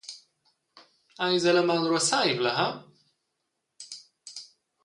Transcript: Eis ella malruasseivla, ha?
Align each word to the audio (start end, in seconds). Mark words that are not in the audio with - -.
Eis 1.25 1.43
ella 1.51 1.63
malruasseivla, 1.69 2.51
ha? 2.63 2.67